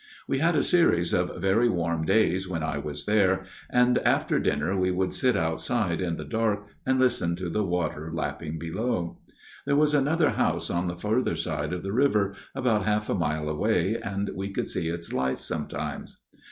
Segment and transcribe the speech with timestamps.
[0.27, 4.75] "We had a series of very warm days when I was there, and after dinner
[4.75, 9.19] we would sit outside in the dark and listen to the water lapping below.
[9.67, 13.47] There was another house on the further side of the river, about half a mile
[13.47, 16.17] away, and we could see its lights sometimes.